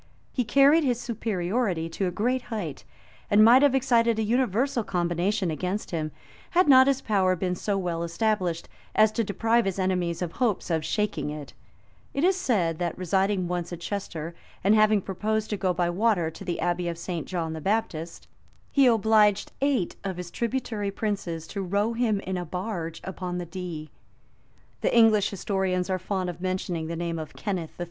[0.33, 2.83] He carried his superiority to a great height,
[3.29, 6.11] and might have excited a universal combination against him,
[6.57, 10.71] had not his power been so well established, as to deprive his enemies of hopes
[10.71, 11.53] of shaking it
[12.15, 14.33] It is said, that residing once at Chester,
[14.63, 17.27] and having purposed to go by water to the abbey of St.
[17.27, 18.27] John the Baptist,
[18.71, 23.45] he obliged eight of his tributary princes to row him in a barge upon the
[23.45, 23.91] Dee.[]
[24.81, 27.79] The English historians are fond of mentioning the name of Kenneth III.